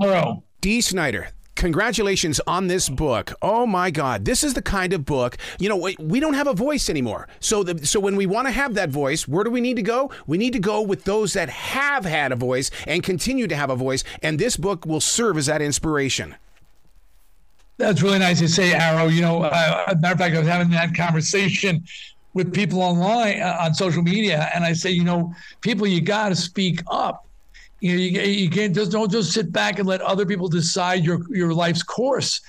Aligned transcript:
Arrow. 0.00 0.42
Dee 0.60 0.80
Snider, 0.80 1.28
congratulations 1.54 2.40
on 2.46 2.66
this 2.68 2.88
book. 2.88 3.34
Oh 3.42 3.66
my 3.66 3.90
God, 3.90 4.24
this 4.24 4.42
is 4.42 4.54
the 4.54 4.62
kind 4.62 4.92
of 4.92 5.04
book. 5.04 5.36
You 5.58 5.68
know, 5.68 5.76
we, 5.76 5.96
we 5.98 6.20
don't 6.20 6.34
have 6.34 6.46
a 6.46 6.54
voice 6.54 6.88
anymore. 6.88 7.28
So, 7.40 7.62
the, 7.62 7.86
so 7.86 8.00
when 8.00 8.16
we 8.16 8.26
want 8.26 8.46
to 8.48 8.52
have 8.52 8.74
that 8.74 8.90
voice, 8.90 9.28
where 9.28 9.44
do 9.44 9.50
we 9.50 9.60
need 9.60 9.76
to 9.76 9.82
go? 9.82 10.10
We 10.26 10.38
need 10.38 10.52
to 10.54 10.58
go 10.58 10.80
with 10.80 11.04
those 11.04 11.34
that 11.34 11.48
have 11.50 12.04
had 12.04 12.32
a 12.32 12.36
voice 12.36 12.70
and 12.86 13.02
continue 13.02 13.46
to 13.46 13.56
have 13.56 13.70
a 13.70 13.76
voice. 13.76 14.04
And 14.22 14.38
this 14.38 14.56
book 14.56 14.86
will 14.86 15.00
serve 15.00 15.36
as 15.36 15.46
that 15.46 15.60
inspiration. 15.62 16.36
That's 17.76 18.02
really 18.02 18.18
nice 18.18 18.38
to 18.40 18.48
say, 18.48 18.74
Arrow. 18.74 19.08
You 19.08 19.22
know, 19.22 19.42
uh, 19.42 19.84
as 19.86 19.94
a 19.94 19.98
matter 19.98 20.12
of 20.12 20.18
fact, 20.18 20.36
I 20.36 20.38
was 20.40 20.48
having 20.48 20.70
that 20.70 20.94
conversation 20.94 21.84
with 22.34 22.52
people 22.52 22.82
online 22.82 23.40
uh, 23.40 23.56
on 23.60 23.74
social 23.74 24.02
media, 24.02 24.50
and 24.54 24.64
I 24.64 24.74
say, 24.74 24.90
you 24.90 25.02
know, 25.02 25.34
people, 25.62 25.86
you 25.86 26.00
got 26.00 26.28
to 26.28 26.36
speak 26.36 26.82
up. 26.90 27.26
You 27.80 27.92
know, 27.92 27.98
you, 27.98 28.32
you 28.44 28.50
can't 28.50 28.74
just 28.74 28.92
don't 28.92 29.10
just 29.10 29.32
sit 29.32 29.52
back 29.52 29.78
and 29.78 29.88
let 29.88 30.00
other 30.00 30.26
people 30.26 30.48
decide 30.48 31.04
your 31.04 31.20
your 31.34 31.52
life's 31.52 31.82
course. 31.82 32.40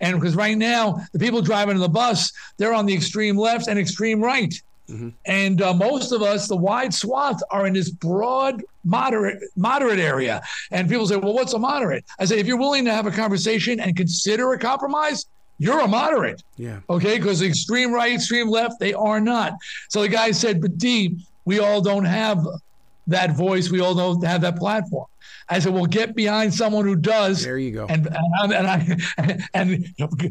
And 0.00 0.20
because 0.20 0.36
right 0.36 0.56
now, 0.56 1.00
the 1.12 1.18
people 1.18 1.40
driving 1.40 1.74
in 1.74 1.80
the 1.80 1.88
bus, 1.88 2.32
they're 2.58 2.74
on 2.74 2.86
the 2.86 2.94
extreme 2.94 3.36
left 3.36 3.66
and 3.68 3.78
extreme 3.78 4.22
right. 4.22 4.52
Mm-hmm. 4.88 5.08
And 5.24 5.62
uh, 5.62 5.74
most 5.74 6.12
of 6.12 6.22
us, 6.22 6.46
the 6.48 6.56
wide 6.56 6.94
swath, 6.94 7.40
are 7.50 7.66
in 7.66 7.72
this 7.72 7.90
broad, 7.90 8.62
moderate, 8.84 9.42
moderate 9.56 9.98
area. 9.98 10.42
And 10.70 10.88
people 10.88 11.06
say, 11.06 11.16
"Well, 11.16 11.34
what's 11.34 11.54
a 11.54 11.58
moderate?" 11.58 12.04
I 12.18 12.24
say, 12.24 12.38
if 12.38 12.46
you're 12.46 12.58
willing 12.58 12.84
to 12.84 12.92
have 12.92 13.06
a 13.06 13.10
conversation 13.10 13.80
and 13.80 13.96
consider 13.96 14.52
a 14.52 14.58
compromise, 14.58 15.26
you're 15.58 15.80
a 15.80 15.88
moderate. 15.88 16.42
Yeah. 16.56 16.80
Okay, 16.88 17.18
because 17.18 17.42
extreme 17.42 17.92
right, 17.92 18.12
extreme 18.12 18.48
left, 18.48 18.78
they 18.78 18.94
are 18.94 19.20
not. 19.20 19.54
So 19.88 20.02
the 20.02 20.08
guy 20.08 20.30
said, 20.30 20.60
"But 20.60 20.78
Dee, 20.78 21.16
we 21.44 21.58
all 21.58 21.80
don't 21.80 22.04
have 22.04 22.46
that 23.06 23.36
voice. 23.36 23.70
We 23.70 23.80
all 23.80 23.94
don't 23.94 24.24
have 24.24 24.40
that 24.42 24.56
platform." 24.56 25.06
I 25.48 25.58
said, 25.58 25.72
"Well, 25.74 25.86
get 25.86 26.14
behind 26.14 26.52
someone 26.52 26.84
who 26.84 26.96
does." 26.96 27.44
There 27.44 27.58
you 27.58 27.72
go. 27.72 27.86
And 27.86 28.08
and, 28.42 28.52
and 28.52 28.66
I 28.66 29.38
and 29.54 29.86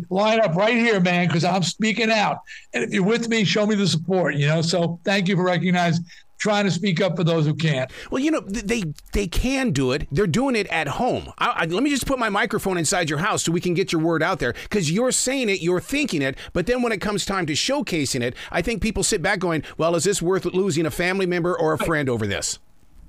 line 0.10 0.42
up 0.42 0.56
right 0.56 0.76
here, 0.76 1.00
man, 1.00 1.28
because 1.28 1.44
I'm 1.44 1.64
speaking 1.64 2.12
out. 2.12 2.40
And 2.73 2.84
if 2.84 2.94
you're 2.94 3.04
with 3.04 3.30
me, 3.30 3.44
show 3.44 3.66
me 3.66 3.76
the 3.76 3.88
support. 3.88 4.36
You 4.36 4.48
know. 4.48 4.62
So 4.62 5.00
thank 5.04 5.28
you 5.28 5.36
for 5.36 5.44
recognizing 5.44 6.06
trying 6.38 6.66
to 6.66 6.72
speak 6.72 7.02
up 7.02 7.16
for 7.16 7.23
those 7.23 7.45
who 7.45 7.56
can't. 7.56 7.92
Well, 8.12 8.22
you 8.22 8.32
know, 8.32 8.42
they 8.42 8.84
they 9.14 9.28
can 9.28 9.72
do 9.72 9.92
it. 9.92 10.08
They're 10.12 10.28
doing 10.28 10.56
it 10.56 10.67
at 10.67 10.88
home. 10.88 11.32
I, 11.38 11.48
I, 11.62 11.66
let 11.66 11.84
me 11.84 11.89
just 11.89 12.06
put 12.06 12.20
my 12.20 12.30
microphone 12.30 12.78
inside 12.78 13.10
your 13.10 13.20
house 13.20 13.44
so 13.44 13.52
we 13.52 13.62
can 13.62 13.73
get 13.73 13.92
your 13.92 14.02
word 14.02 14.22
out 14.22 14.39
there 14.39 14.54
because 14.54 14.92
you're 14.92 15.12
saying 15.12 15.50
it, 15.50 15.62
you're 15.62 15.82
thinking 15.82 16.22
it, 16.22 16.38
but 16.54 16.67
then 16.67 16.82
when 16.82 16.92
it 16.92 17.02
comes 17.02 17.26
time 17.26 17.45
to 17.48 17.54
showcasing 17.54 18.22
it, 18.22 18.36
I 18.52 18.62
think 18.62 18.82
people 18.82 19.04
sit 19.04 19.22
back 19.22 19.39
going, 19.39 19.64
"Well, 19.78 19.95
is 19.95 20.04
this 20.04 20.22
worth 20.22 20.45
losing 20.45 20.86
a 20.86 20.92
family 20.92 21.26
member 21.26 21.58
or 21.58 21.73
a 21.73 21.78
friend 21.78 22.10
over 22.10 22.28
this?" 22.28 22.60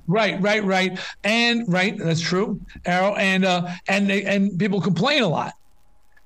Right, 0.09 0.41
right, 0.41 0.65
right, 0.65 0.99
and 1.25 1.65
right. 1.73 1.97
That's 1.99 2.21
true, 2.21 2.61
Arrow, 2.85 3.15
and 3.15 3.45
uh, 3.45 3.69
and 3.89 4.11
and 4.11 4.59
people 4.59 4.81
complain 4.81 5.23
a 5.23 5.29
lot, 5.29 5.55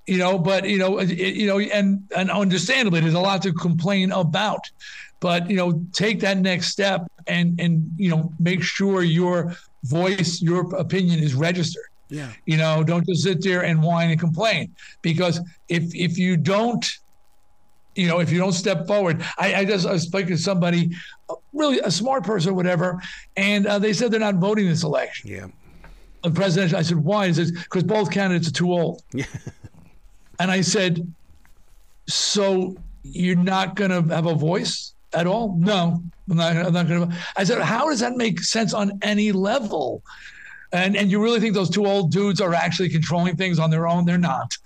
you 0.06 0.18
know. 0.18 0.38
But 0.38 0.68
you 0.68 0.78
know, 0.78 0.98
it, 0.98 1.10
you 1.10 1.46
know, 1.46 1.58
and 1.58 2.02
and 2.14 2.30
understandably, 2.30 3.00
there's 3.00 3.14
a 3.14 3.20
lot 3.20 3.42
to 3.42 3.52
complain 3.52 4.12
about. 4.12 4.70
But 5.20 5.50
you 5.50 5.56
know, 5.56 5.82
take 5.92 6.20
that 6.20 6.38
next 6.38 6.68
step 6.68 7.06
and 7.26 7.58
and 7.60 7.90
you 7.96 8.10
know, 8.10 8.32
make 8.38 8.62
sure 8.62 9.02
your 9.02 9.56
voice, 9.84 10.42
your 10.42 10.74
opinion 10.74 11.20
is 11.20 11.34
registered. 11.34 11.84
Yeah. 12.10 12.32
You 12.44 12.56
know, 12.56 12.82
don't 12.82 13.06
just 13.06 13.22
sit 13.22 13.42
there 13.42 13.62
and 13.62 13.82
whine 13.82 14.10
and 14.10 14.20
complain 14.20 14.74
because 15.00 15.40
if 15.68 15.94
if 15.94 16.18
you 16.18 16.36
don't 16.36 16.84
you 18.00 18.08
know, 18.08 18.20
if 18.20 18.32
you 18.32 18.38
don't 18.38 18.52
step 18.52 18.86
forward, 18.86 19.22
I, 19.36 19.56
I 19.56 19.64
just 19.66 19.86
I 19.86 19.98
spoke 19.98 20.26
to 20.28 20.36
somebody, 20.38 20.90
really 21.52 21.80
a 21.80 21.90
smart 21.90 22.24
person, 22.24 22.52
or 22.52 22.54
whatever, 22.54 22.98
and 23.36 23.66
uh, 23.66 23.78
they 23.78 23.92
said 23.92 24.10
they're 24.10 24.18
not 24.18 24.36
voting 24.36 24.66
this 24.66 24.84
election. 24.84 25.30
Yeah. 25.30 25.48
The 26.22 26.30
presidential. 26.30 26.78
I 26.78 26.82
said, 26.82 26.96
why? 26.96 27.26
He 27.26 27.34
says, 27.34 27.52
because 27.52 27.82
both 27.82 28.10
candidates 28.10 28.48
are 28.48 28.52
too 28.52 28.72
old. 28.72 29.02
Yeah. 29.12 29.26
and 30.40 30.50
I 30.50 30.62
said, 30.62 31.12
so 32.06 32.74
you're 33.02 33.36
not 33.36 33.76
going 33.76 33.90
to 33.90 34.14
have 34.14 34.26
a 34.26 34.34
voice 34.34 34.94
at 35.12 35.26
all? 35.26 35.54
No, 35.58 36.02
I'm 36.30 36.36
not. 36.36 36.56
I'm 36.56 36.72
not 36.72 36.88
going 36.88 37.10
to. 37.10 37.16
I 37.36 37.44
said, 37.44 37.60
how 37.60 37.91
does 37.91 38.00
that 38.00 38.16
make 38.16 38.41
sense 38.41 38.72
on 38.72 38.98
any 39.02 39.30
level? 39.30 40.02
And 40.72 40.97
and 40.97 41.10
you 41.10 41.22
really 41.22 41.41
think 41.41 41.54
those 41.54 41.70
two 41.70 41.86
old 41.86 42.12
dudes 42.12 42.41
are 42.41 42.54
actually 42.54 42.88
controlling 42.88 43.36
things 43.36 43.58
on 43.58 43.70
their 43.70 43.88
own? 43.88 44.04
They're 44.04 44.19
not. 44.19 44.56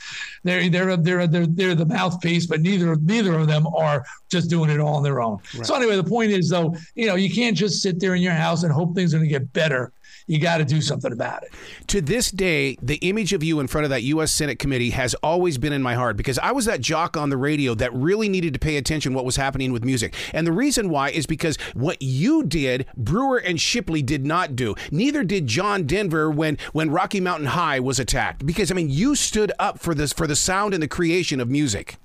They're 0.42 0.69
they're 0.69 0.97
they're 0.97 1.26
they're, 1.26 1.47
they're 1.47 1.75
the 1.75 1.87
mouthpiece, 1.87 2.47
but 2.47 2.60
neither 2.60 2.97
neither 2.97 3.38
of 3.38 3.47
them 3.47 3.66
are 3.69 4.04
just 4.31 4.50
doing 4.50 4.70
it 4.70 4.81
all 4.81 4.97
on 4.97 5.03
their 5.03 5.22
own. 5.22 5.38
Right. 5.54 5.66
So 5.66 5.75
anyway, 5.75 5.97
the 5.97 6.04
point 6.04 6.31
is 6.31 6.50
though, 6.50 6.76
you 6.94 7.06
know, 7.06 7.15
you 7.15 7.32
can't 7.32 7.56
just 7.56 7.81
sit 7.81 8.00
there 8.00 8.15
in 8.15 8.22
your 8.22 8.32
house 8.32 8.62
and 8.62 8.72
hope 8.72 8.94
things 8.94 9.15
are 9.15 9.19
going 9.19 9.28
to 9.28 9.32
get 9.32 9.53
better 9.53 9.92
you 10.26 10.41
got 10.41 10.58
to 10.58 10.64
do 10.64 10.80
something 10.80 11.12
about 11.12 11.42
it. 11.42 11.52
To 11.88 12.00
this 12.00 12.30
day, 12.30 12.76
the 12.82 12.97
image 12.97 13.32
of 13.32 13.42
you 13.42 13.60
in 13.60 13.66
front 13.66 13.84
of 13.84 13.91
that 13.91 14.02
U.S. 14.02 14.32
Senate 14.32 14.58
committee 14.58 14.91
has 14.91 15.14
always 15.14 15.58
been 15.58 15.72
in 15.72 15.82
my 15.82 15.94
heart 15.94 16.16
because 16.16 16.38
I 16.38 16.52
was 16.52 16.64
that 16.64 16.80
jock 16.80 17.16
on 17.16 17.30
the 17.30 17.36
radio 17.36 17.75
that 17.75 17.92
really 17.92 18.28
needed 18.28 18.53
to 18.54 18.58
pay 18.58 18.76
attention 18.76 19.14
what 19.14 19.24
was 19.24 19.36
happening 19.36 19.72
with 19.72 19.84
music. 19.84 20.14
And 20.32 20.47
the 20.47 20.53
reason 20.53 20.88
why 20.88 21.10
is 21.10 21.26
because 21.26 21.56
what 21.74 22.00
you 22.00 22.44
did, 22.44 22.86
Brewer 22.97 23.38
and 23.38 23.60
Shipley 23.60 24.03
did 24.03 24.24
not 24.24 24.56
do. 24.56 24.74
Neither 24.91 25.24
did 25.24 25.47
John 25.47 25.84
Denver 25.86 26.30
when 26.30 26.58
when 26.72 26.91
Rocky 26.91 27.20
Mountain 27.20 27.48
High 27.48 27.80
was 27.80 27.98
attacked. 27.98 28.47
Because 28.47 28.70
I 28.70 28.74
mean, 28.74 28.91
you 28.91 29.14
stood 29.14 29.53
up 29.58 29.78
for 29.78 29.94
this 29.94 30.12
for 30.12 30.26
the 30.26 30.36
sound 30.36 30.74
and 30.74 30.82
the 30.82 30.88
creation 30.88 31.41
of 31.41 31.48
music. 31.48 31.97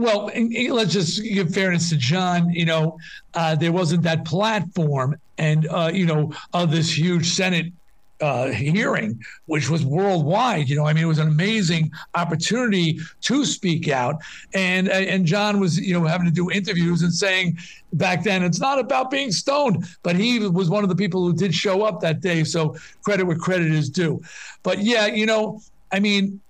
Well, 0.00 0.30
let's 0.70 0.94
just 0.94 1.22
give 1.22 1.52
fairness 1.52 1.90
to 1.90 1.96
John. 1.98 2.48
You 2.48 2.64
know, 2.64 2.98
uh, 3.34 3.54
there 3.54 3.70
wasn't 3.70 4.02
that 4.04 4.24
platform, 4.24 5.16
and 5.36 5.68
uh, 5.68 5.90
you 5.92 6.06
know, 6.06 6.32
of 6.54 6.70
this 6.70 6.96
huge 6.96 7.28
Senate 7.28 7.66
uh, 8.22 8.46
hearing, 8.46 9.22
which 9.44 9.68
was 9.68 9.84
worldwide. 9.84 10.70
You 10.70 10.76
know, 10.76 10.86
I 10.86 10.94
mean, 10.94 11.04
it 11.04 11.06
was 11.06 11.18
an 11.18 11.28
amazing 11.28 11.92
opportunity 12.14 12.98
to 13.20 13.44
speak 13.44 13.88
out. 13.88 14.22
And 14.54 14.88
and 14.88 15.26
John 15.26 15.60
was, 15.60 15.78
you 15.78 15.92
know, 15.92 16.06
having 16.06 16.26
to 16.26 16.32
do 16.32 16.50
interviews 16.50 17.02
and 17.02 17.12
saying 17.12 17.58
back 17.92 18.24
then 18.24 18.42
it's 18.42 18.58
not 18.58 18.78
about 18.78 19.10
being 19.10 19.30
stoned, 19.30 19.84
but 20.02 20.16
he 20.16 20.38
was 20.38 20.70
one 20.70 20.82
of 20.82 20.88
the 20.88 20.96
people 20.96 21.22
who 21.22 21.34
did 21.34 21.54
show 21.54 21.82
up 21.82 22.00
that 22.00 22.22
day. 22.22 22.42
So 22.44 22.74
credit 23.04 23.26
where 23.26 23.36
credit 23.36 23.70
is 23.70 23.90
due. 23.90 24.22
But 24.62 24.78
yeah, 24.78 25.08
you 25.08 25.26
know, 25.26 25.60
I 25.92 26.00
mean, 26.00 26.40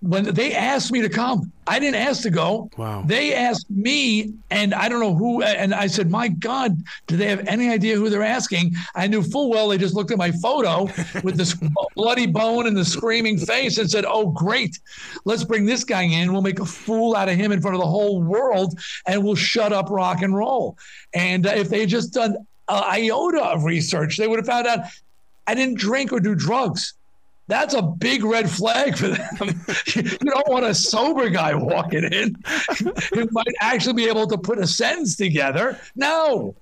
when 0.00 0.24
they 0.34 0.54
asked 0.54 0.92
me 0.92 1.00
to 1.00 1.08
come, 1.08 1.50
I 1.66 1.78
didn't 1.78 1.96
ask 1.96 2.22
to 2.22 2.30
go. 2.30 2.70
Wow. 2.76 3.02
They 3.06 3.34
asked 3.34 3.70
me, 3.70 4.34
and 4.50 4.74
I 4.74 4.88
don't 4.88 5.00
know 5.00 5.14
who. 5.14 5.42
And 5.42 5.74
I 5.74 5.86
said, 5.86 6.10
"My 6.10 6.28
God, 6.28 6.82
do 7.06 7.16
they 7.16 7.26
have 7.26 7.46
any 7.48 7.70
idea 7.70 7.96
who 7.96 8.08
they're 8.08 8.22
asking?" 8.22 8.74
I 8.94 9.06
knew 9.06 9.22
full 9.22 9.50
well 9.50 9.68
they 9.68 9.78
just 9.78 9.94
looked 9.94 10.10
at 10.10 10.18
my 10.18 10.30
photo 10.30 10.84
with 11.22 11.36
this 11.36 11.56
bloody 11.94 12.26
bone 12.26 12.66
and 12.66 12.76
the 12.76 12.84
screaming 12.84 13.38
face 13.38 13.78
and 13.78 13.90
said, 13.90 14.04
"Oh, 14.06 14.28
great, 14.30 14.78
let's 15.24 15.44
bring 15.44 15.64
this 15.64 15.82
guy 15.82 16.02
in. 16.02 16.32
We'll 16.32 16.42
make 16.42 16.60
a 16.60 16.66
fool 16.66 17.16
out 17.16 17.28
of 17.28 17.36
him 17.36 17.50
in 17.50 17.60
front 17.60 17.74
of 17.74 17.80
the 17.80 17.88
whole 17.88 18.22
world, 18.22 18.78
and 19.06 19.24
we'll 19.24 19.34
shut 19.34 19.72
up 19.72 19.88
rock 19.90 20.22
and 20.22 20.36
roll." 20.36 20.76
And 21.14 21.46
uh, 21.46 21.50
if 21.50 21.68
they 21.68 21.80
had 21.80 21.88
just 21.88 22.12
done 22.12 22.36
an 22.68 22.82
iota 22.84 23.42
of 23.42 23.64
research, 23.64 24.18
they 24.18 24.28
would 24.28 24.38
have 24.38 24.46
found 24.46 24.66
out 24.66 24.80
I 25.46 25.54
didn't 25.54 25.78
drink 25.78 26.12
or 26.12 26.20
do 26.20 26.34
drugs 26.34 26.94
that's 27.48 27.74
a 27.74 27.82
big 27.82 28.24
red 28.24 28.50
flag 28.50 28.96
for 28.96 29.08
them. 29.08 29.36
you 29.94 30.02
don't 30.02 30.48
want 30.48 30.64
a 30.64 30.74
sober 30.74 31.28
guy 31.28 31.54
walking 31.54 32.04
in 32.04 32.36
who 33.14 33.28
might 33.30 33.54
actually 33.60 33.94
be 33.94 34.08
able 34.08 34.26
to 34.26 34.38
put 34.38 34.58
a 34.58 34.66
sentence 34.66 35.16
together. 35.16 35.78
No. 35.94 36.56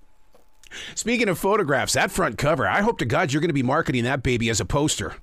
Speaking 0.95 1.29
of 1.29 1.39
photographs, 1.39 1.95
that 1.95 2.11
front 2.11 2.37
cover, 2.37 2.67
I 2.67 2.83
hope 2.83 2.99
to 2.99 3.05
God 3.05 3.33
you're 3.33 3.41
going 3.41 3.49
to 3.49 3.55
be 3.55 3.63
marketing 3.63 4.05
that 4.05 4.23
baby 4.23 4.51
as 4.51 4.61
a 4.61 4.65
poster. 4.65 5.15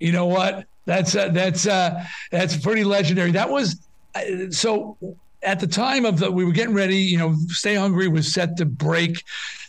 You 0.00 0.12
know 0.12 0.26
what? 0.26 0.66
That's 0.84 1.14
uh, 1.14 1.28
that's 1.28 1.66
uh, 1.66 2.04
that's 2.32 2.56
pretty 2.56 2.82
legendary. 2.82 3.30
That 3.30 3.48
was 3.48 3.86
uh, 4.16 4.50
so 4.50 4.96
at 5.42 5.60
the 5.60 5.66
time 5.66 6.04
of 6.04 6.18
the 6.18 6.30
we 6.30 6.44
were 6.44 6.52
getting 6.52 6.74
ready, 6.74 6.96
you 6.96 7.18
know, 7.18 7.34
Stay 7.48 7.74
Hungry 7.74 8.08
was 8.08 8.32
set 8.32 8.56
to 8.58 8.64
break 8.64 9.22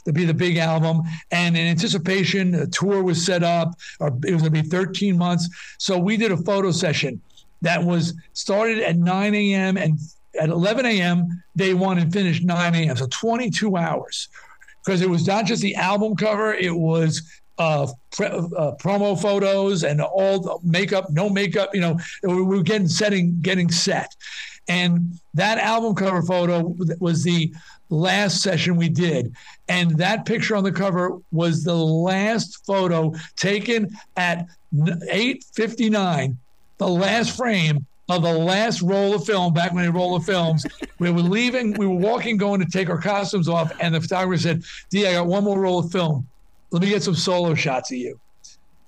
to 0.05 0.13
be 0.13 0.25
the 0.25 0.33
big 0.33 0.57
album. 0.57 1.01
And 1.31 1.57
in 1.57 1.67
anticipation, 1.67 2.53
a 2.55 2.67
tour 2.67 3.01
was 3.01 3.25
set 3.25 3.43
up, 3.43 3.73
or 3.99 4.07
it 4.25 4.33
was 4.33 4.41
going 4.41 4.53
to 4.53 4.61
be 4.63 4.69
13 4.69 5.17
months. 5.17 5.49
So 5.77 5.97
we 5.97 6.17
did 6.17 6.31
a 6.31 6.37
photo 6.37 6.71
session 6.71 7.21
that 7.61 7.83
was 7.83 8.13
started 8.33 8.79
at 8.79 8.97
9 8.97 9.35
a.m. 9.35 9.77
and 9.77 9.99
at 10.39 10.49
11 10.49 10.85
a.m. 10.85 11.43
day 11.55 11.73
one 11.73 11.97
and 11.97 12.11
finished 12.11 12.43
9 12.43 12.75
a.m. 12.75 12.95
So 12.97 13.07
22 13.07 13.77
hours 13.77 14.29
because 14.83 15.01
it 15.01 15.09
was 15.09 15.25
not 15.25 15.45
just 15.45 15.61
the 15.61 15.75
album 15.75 16.15
cover, 16.15 16.53
it 16.53 16.75
was 16.75 17.21
uh, 17.57 17.87
pre- 18.11 18.27
uh, 18.27 18.71
promo 18.79 19.19
photos 19.19 19.83
and 19.83 20.01
all 20.01 20.39
the 20.39 20.57
makeup, 20.63 21.09
no 21.11 21.29
makeup. 21.29 21.73
You 21.73 21.81
know, 21.81 21.99
we 22.23 22.41
were 22.41 22.63
getting 22.63 22.87
setting, 22.87 23.39
getting 23.41 23.71
set, 23.71 24.13
and 24.67 25.19
that 25.33 25.57
album 25.57 25.95
cover 25.95 26.21
photo 26.21 26.75
was 26.99 27.23
the 27.23 27.53
last 27.89 28.41
session 28.41 28.75
we 28.75 28.89
did. 28.89 29.33
And 29.67 29.97
that 29.97 30.25
picture 30.25 30.55
on 30.55 30.63
the 30.63 30.71
cover 30.71 31.19
was 31.31 31.63
the 31.63 31.75
last 31.75 32.65
photo 32.65 33.13
taken 33.35 33.89
at 34.15 34.45
8:59, 34.73 36.37
the 36.77 36.87
last 36.87 37.35
frame 37.35 37.85
of 38.09 38.21
the 38.21 38.33
last 38.33 38.81
roll 38.81 39.15
of 39.15 39.25
film 39.25 39.53
back 39.53 39.73
when 39.73 39.83
they 39.83 39.89
roll 39.89 40.15
of 40.15 40.25
films. 40.25 40.65
we 40.99 41.09
were 41.09 41.21
leaving, 41.21 41.73
we 41.73 41.87
were 41.87 41.95
walking, 41.95 42.37
going 42.37 42.59
to 42.59 42.65
take 42.65 42.89
our 42.89 42.99
costumes 42.99 43.47
off, 43.47 43.71
and 43.79 43.95
the 43.95 44.01
photographer 44.01 44.41
said, 44.41 44.63
Dee, 44.89 45.07
I 45.07 45.13
got 45.13 45.27
one 45.27 45.43
more 45.43 45.59
roll 45.59 45.79
of 45.79 45.91
film. 45.91 46.27
Let 46.71 46.81
me 46.81 46.89
get 46.89 47.03
some 47.03 47.15
solo 47.15 47.53
shots 47.53 47.91
of 47.91 47.97
you. 47.97 48.19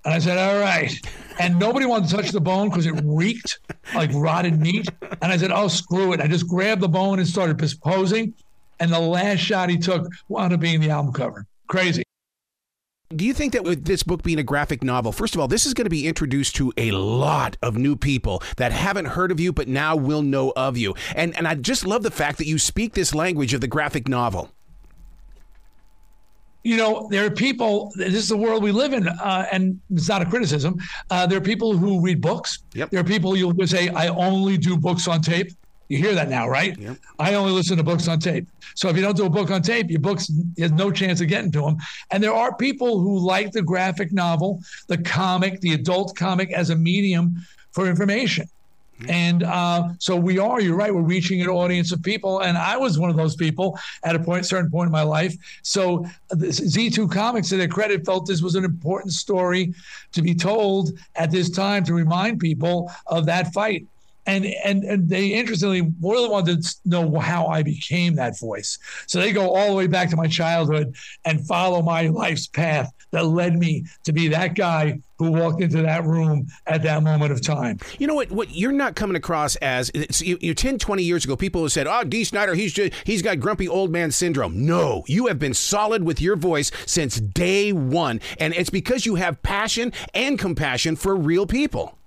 And 0.06 0.14
I 0.14 0.20
said, 0.20 0.38
all 0.38 0.60
right. 0.60 0.94
And 1.40 1.60
nobody 1.60 1.86
wanted 1.86 2.10
to 2.10 2.16
touch 2.16 2.32
the 2.32 2.42
bone 2.42 2.70
because 2.70 2.86
it 2.86 3.00
reeked 3.04 3.60
like 3.94 4.10
rotted 4.14 4.60
meat. 4.60 4.88
And 5.22 5.32
I 5.32 5.38
said, 5.38 5.52
oh, 5.52 5.68
screw 5.68 6.14
it. 6.14 6.22
I 6.22 6.28
just 6.28 6.48
grabbed 6.48 6.82
the 6.82 6.90
bone 6.90 7.20
and 7.20 7.28
started 7.28 7.62
posing. 7.82 8.34
And 8.80 8.92
the 8.92 9.00
last 9.00 9.40
shot 9.40 9.70
he 9.70 9.78
took 9.78 10.08
wound 10.28 10.54
up 10.54 10.60
being 10.60 10.80
the 10.82 10.90
album 10.90 11.14
cover. 11.14 11.46
Crazy. 11.68 12.04
Do 13.16 13.24
you 13.24 13.34
think 13.34 13.54
that 13.54 13.64
with 13.64 13.86
this 13.86 14.02
book 14.02 14.24
being 14.24 14.40
a 14.40 14.44
graphic 14.44 14.84
novel, 14.84 15.12
first 15.12 15.36
of 15.36 15.42
all, 15.42 15.48
this 15.48 15.66
is 15.68 15.76
going 15.76 15.86
to 15.86 15.92
be 15.92 16.08
introduced 16.08 16.56
to 16.56 16.74
a 16.76 16.92
lot 16.92 17.56
of 17.62 17.78
new 17.78 17.96
people 17.96 18.42
that 18.58 18.72
haven't 18.72 19.06
heard 19.06 19.32
of 19.32 19.40
you 19.40 19.54
but 19.54 19.68
now 19.68 19.96
will 19.96 20.24
know 20.24 20.52
of 20.56 20.76
you. 20.76 20.96
And 21.16 21.38
and 21.38 21.48
I 21.48 21.54
just 21.56 21.86
love 21.86 22.02
the 22.02 22.12
fact 22.12 22.40
that 22.40 22.48
you 22.48 22.58
speak 22.58 22.94
this 22.94 23.14
language 23.14 23.54
of 23.54 23.62
the 23.62 23.68
graphic 23.68 24.08
novel. 24.08 24.52
You 26.66 26.78
know, 26.78 27.08
there 27.12 27.24
are 27.24 27.30
people. 27.30 27.94
This 27.96 28.16
is 28.16 28.28
the 28.28 28.36
world 28.36 28.64
we 28.64 28.72
live 28.72 28.92
in, 28.94 29.08
uh, 29.08 29.46
and 29.52 29.80
it's 29.92 30.10
not 30.10 30.24
a 30.24 30.26
criticism. 30.26 30.80
Uh, 31.12 31.28
there 31.28 31.38
are 31.38 31.48
people 31.54 31.78
who 31.78 32.02
read 32.02 32.20
books. 32.22 32.58
Yep. 32.74 32.90
There 32.90 33.00
are 33.00 33.04
people 33.04 33.38
you'll 33.38 33.54
just 33.54 33.72
say, 33.72 33.90
"I 33.90 34.08
only 34.08 34.58
do 34.58 34.76
books 34.76 35.08
on 35.08 35.22
tape." 35.22 35.52
You 35.90 36.00
hear 36.00 36.16
that 36.16 36.28
now, 36.28 36.50
right? 36.50 36.76
Yep. 36.76 36.98
I 37.20 37.36
only 37.36 37.52
listen 37.52 37.78
to 37.78 37.84
books 37.84 38.08
on 38.08 38.20
tape. 38.20 38.48
So 38.74 38.90
if 38.90 38.96
you 38.96 39.04
don't 39.04 39.16
do 39.16 39.28
a 39.28 39.30
book 39.30 39.52
on 39.52 39.62
tape, 39.62 39.92
your 39.92 40.00
books 40.00 40.32
has 40.58 40.72
no 40.72 40.90
chance 40.90 41.22
of 41.22 41.28
getting 41.28 41.52
to 41.52 41.62
them. 41.62 41.78
And 42.10 42.24
there 42.24 42.34
are 42.34 42.56
people 42.56 43.00
who 43.00 43.20
like 43.20 43.52
the 43.52 43.62
graphic 43.62 44.12
novel, 44.12 44.60
the 44.88 44.98
comic, 44.98 45.62
the 45.62 45.74
adult 45.74 46.16
comic 46.16 46.52
as 46.52 46.72
a 46.72 46.76
medium 46.76 47.36
for 47.74 47.88
information. 47.88 48.50
And 49.10 49.44
uh, 49.44 49.90
so 50.00 50.16
we 50.16 50.40
are, 50.40 50.62
you're 50.62 50.76
right, 50.76 50.94
we're 50.94 51.02
reaching 51.02 51.42
an 51.42 51.50
audience 51.50 51.92
of 51.92 52.02
people. 52.02 52.42
And 52.42 52.58
I 52.58 52.78
was 52.78 52.98
one 52.98 53.10
of 53.10 53.16
those 53.16 53.36
people 53.36 53.78
at 54.04 54.16
a 54.16 54.20
point, 54.20 54.46
certain 54.46 54.72
point 54.72 54.88
in 54.88 54.92
my 54.92 55.04
life. 55.04 55.36
So 55.64 56.06
Z2 56.32 57.12
Comics, 57.12 57.50
to 57.50 57.58
their 57.58 57.68
credit, 57.68 58.06
felt 58.06 58.26
this 58.26 58.42
was 58.42 58.56
an 58.56 58.64
important 58.64 59.14
story 59.14 59.74
to 60.14 60.22
be 60.22 60.34
told 60.34 60.98
at 61.16 61.32
this 61.32 61.50
time 61.50 61.84
to 61.86 61.94
remind 61.94 62.40
people 62.40 62.92
of 63.08 63.26
that 63.26 63.54
fight 63.54 63.86
and 64.26 64.46
and 64.46 64.84
and 64.84 65.10
they 65.10 65.28
interestingly 65.28 65.82
really 66.02 66.30
wanted 66.30 66.64
to 66.64 66.76
know 66.86 67.20
how 67.20 67.48
I 67.48 67.64
became 67.64 68.16
that 68.16 68.40
voice. 68.40 68.78
So 69.08 69.20
they 69.20 69.32
go 69.32 69.54
all 69.56 69.70
the 69.70 69.76
way 69.76 69.88
back 69.88 70.10
to 70.10 70.16
my 70.16 70.28
childhood 70.28 70.96
and 71.26 71.46
follow 71.48 71.82
my 71.82 72.08
life's 72.08 72.48
path 72.48 72.92
that 73.12 73.26
led 73.26 73.58
me 73.58 73.86
to 74.04 74.12
be 74.12 74.28
that 74.30 74.56
guy 74.56 75.00
who 75.18 75.32
walked 75.32 75.62
into 75.62 75.82
that 75.82 76.04
room 76.04 76.48
at 76.68 76.84
that 76.84 77.02
moment 77.02 77.32
of 77.32 77.42
time. 77.42 77.80
You 77.98 78.08
know 78.08 78.16
what? 78.16 78.32
What 78.32 78.54
you're 78.54 78.72
not 78.72 78.96
coming 78.96 79.16
across 79.16 79.56
as 79.58 79.90
you, 80.22 80.38
you 80.42 80.54
10, 80.54 80.78
20 80.78 81.04
years 81.04 81.24
ago, 81.24 81.36
people 81.36 81.62
have 81.62 81.72
said, 81.72 81.88
"Oh, 81.88 82.04
Dee 82.04 82.24
Snider, 82.24 82.56
he's 82.56 82.74
just 82.74 82.94
he's 83.06 83.22
got 83.22 83.40
grumpy 83.40 83.68
old 83.68 83.92
man 83.92 84.12
syndrome." 84.12 84.66
No, 84.66 85.04
you 85.08 85.28
have 85.28 85.40
been 85.40 85.54
solid 85.54 86.04
with 86.04 86.20
your 86.20 86.36
voice 86.36 86.72
since 86.86 87.20
day 87.20 87.72
one, 87.72 88.20
and 88.40 88.54
it's 88.54 88.70
because 88.70 89.06
you 89.06 89.16
have 89.16 89.42
passion 89.44 89.94
and 90.14 90.38
compassion 90.38 90.96
for 90.96 91.16
real 91.16 91.46
people. 91.46 91.98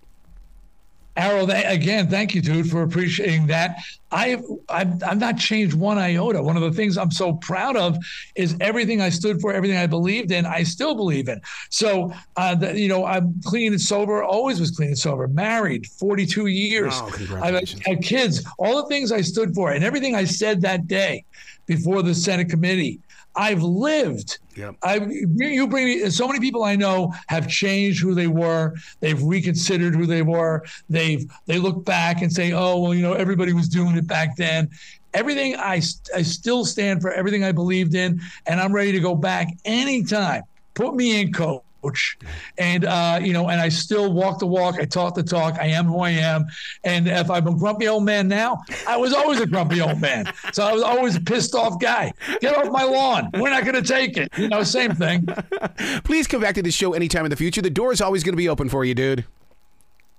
Arroe, 1.18 1.48
again, 1.48 2.08
thank 2.08 2.32
you, 2.32 2.40
dude, 2.40 2.70
for 2.70 2.82
appreciating 2.82 3.48
that. 3.48 3.78
I, 4.12 4.40
I've, 4.68 5.02
I've 5.02 5.18
not 5.18 5.36
changed 5.36 5.74
one 5.74 5.98
iota. 5.98 6.40
One 6.40 6.56
of 6.56 6.62
the 6.62 6.70
things 6.70 6.96
I'm 6.96 7.10
so 7.10 7.34
proud 7.34 7.76
of 7.76 7.98
is 8.36 8.56
everything 8.60 9.00
I 9.00 9.10
stood 9.10 9.40
for, 9.40 9.52
everything 9.52 9.76
I 9.76 9.88
believed 9.88 10.30
in, 10.30 10.46
I 10.46 10.62
still 10.62 10.94
believe 10.94 11.28
in. 11.28 11.40
So, 11.70 12.12
uh, 12.36 12.54
the, 12.54 12.78
you 12.78 12.88
know, 12.88 13.04
I'm 13.04 13.34
clean 13.44 13.72
and 13.72 13.80
sober, 13.80 14.22
always 14.22 14.60
was 14.60 14.70
clean 14.70 14.90
and 14.90 14.98
sober, 14.98 15.26
married 15.26 15.86
42 15.86 16.46
years. 16.46 16.94
Oh, 16.94 17.40
I've 17.42 17.68
had 17.84 18.02
kids, 18.02 18.46
all 18.56 18.80
the 18.80 18.88
things 18.88 19.10
I 19.10 19.20
stood 19.20 19.54
for 19.56 19.72
and 19.72 19.82
everything 19.82 20.14
I 20.14 20.24
said 20.24 20.60
that 20.62 20.86
day 20.86 21.24
before 21.66 22.02
the 22.02 22.14
Senate 22.14 22.48
committee 22.48 23.00
I've 23.38 23.62
lived. 23.62 24.40
Yep. 24.56 24.74
I 24.82 24.96
you 24.96 25.68
bring 25.68 25.84
me 25.86 26.10
so 26.10 26.26
many 26.26 26.40
people 26.40 26.64
I 26.64 26.74
know 26.74 27.14
have 27.28 27.48
changed 27.48 28.02
who 28.02 28.12
they 28.12 28.26
were. 28.26 28.74
They've 28.98 29.22
reconsidered 29.22 29.94
who 29.94 30.06
they 30.06 30.22
were. 30.22 30.64
They've 30.90 31.24
they 31.46 31.58
look 31.58 31.84
back 31.84 32.20
and 32.20 32.32
say, 32.32 32.52
oh 32.52 32.80
well, 32.80 32.94
you 32.94 33.02
know, 33.02 33.12
everybody 33.12 33.52
was 33.52 33.68
doing 33.68 33.96
it 33.96 34.08
back 34.08 34.36
then. 34.36 34.68
Everything 35.14 35.54
I 35.56 35.80
I 36.14 36.22
still 36.22 36.64
stand 36.64 37.00
for 37.00 37.12
everything 37.12 37.44
I 37.44 37.52
believed 37.52 37.94
in, 37.94 38.20
and 38.46 38.60
I'm 38.60 38.72
ready 38.72 38.90
to 38.92 39.00
go 39.00 39.14
back 39.14 39.48
anytime. 39.64 40.42
Put 40.74 40.96
me 40.96 41.20
in, 41.20 41.32
coach 41.32 41.62
coach. 41.88 42.18
And, 42.56 42.84
uh, 42.84 43.20
you 43.22 43.32
know, 43.32 43.48
and 43.48 43.60
I 43.60 43.68
still 43.68 44.12
walk 44.12 44.38
the 44.38 44.46
walk. 44.46 44.76
I 44.80 44.84
talk 44.84 45.14
the 45.14 45.22
talk. 45.22 45.58
I 45.60 45.66
am 45.66 45.86
who 45.86 46.00
I 46.00 46.10
am. 46.10 46.46
And 46.84 47.08
if 47.08 47.30
I'm 47.30 47.46
a 47.46 47.54
grumpy 47.54 47.88
old 47.88 48.04
man 48.04 48.28
now, 48.28 48.58
I 48.86 48.96
was 48.96 49.12
always 49.12 49.40
a 49.40 49.46
grumpy 49.46 49.80
old 49.80 50.00
man. 50.00 50.32
So 50.52 50.64
I 50.64 50.72
was 50.72 50.82
always 50.82 51.16
a 51.16 51.20
pissed 51.20 51.54
off 51.54 51.80
guy. 51.80 52.12
Get 52.40 52.56
off 52.56 52.70
my 52.70 52.84
lawn. 52.84 53.30
We're 53.34 53.50
not 53.50 53.64
going 53.64 53.82
to 53.82 53.82
take 53.82 54.16
it. 54.16 54.30
You 54.36 54.48
know, 54.48 54.62
same 54.62 54.94
thing. 54.94 55.26
Please 56.04 56.26
come 56.26 56.40
back 56.40 56.54
to 56.56 56.62
the 56.62 56.70
show 56.70 56.92
anytime 56.92 57.24
in 57.24 57.30
the 57.30 57.36
future. 57.36 57.62
The 57.62 57.70
door 57.70 57.92
is 57.92 58.00
always 58.00 58.22
going 58.24 58.34
to 58.34 58.38
be 58.38 58.48
open 58.48 58.68
for 58.68 58.84
you, 58.84 58.94
dude. 58.94 59.24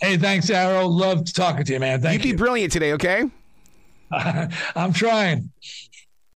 Hey, 0.01 0.17
thanks, 0.17 0.49
Arrow. 0.49 0.87
Loved 0.87 1.35
talking 1.35 1.65
to 1.65 1.73
you, 1.73 1.79
man. 1.79 2.01
Thank 2.01 2.23
you. 2.23 2.29
You 2.29 2.33
be 2.35 2.37
brilliant 2.37 2.71
today, 2.71 2.93
okay? 2.93 3.25
I'm 4.11 4.93
trying. 4.93 5.51